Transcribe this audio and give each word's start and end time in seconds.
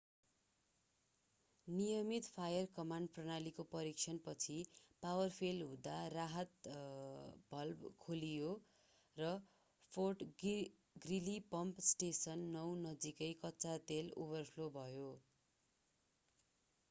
नियमित 1.67 2.27
फायर-कमान्ड 2.27 3.09
प्रणालीको 3.17 3.63
परीक्षणपछि 3.73 4.55
पावर 5.03 5.33
फेल 5.35 5.61
हुँदा 5.63 5.97
राहत 6.13 6.69
भल्भ 7.51 7.83
खोलियो 7.99 8.47
र 9.17 9.29
फोर्ट 9.93 10.25
ग्रीली 10.39 11.37
पम्प 11.51 11.85
स्टेसन 11.89 12.47
9 12.55 12.65
नजिकै 12.81 13.29
कच्चा 13.45 13.77
तेल 13.87 14.11
ओभरफ्लो 14.25 14.71
भयो 14.75 15.07